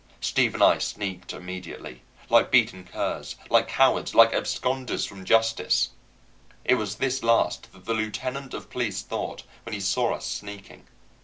Steve 0.19 0.55
and 0.55 0.63
I 0.63 0.79
sneaked 0.79 1.31
immediately, 1.31 2.01
like 2.27 2.49
beaten 2.49 2.85
curs, 2.85 3.35
like 3.51 3.67
cowards, 3.67 4.15
like 4.15 4.31
absconders 4.33 5.07
from 5.07 5.25
justice. 5.25 5.91
It 6.65 6.73
was 6.73 6.95
this 6.95 7.21
last 7.21 7.71
that 7.71 7.85
the 7.85 7.93
lieutenant 7.93 8.55
of 8.55 8.71
police 8.71 9.03
thought 9.03 9.43
when 9.61 9.73
he 9.73 9.79
saw 9.79 10.15
us 10.15 10.25
sneaking. 10.25 10.87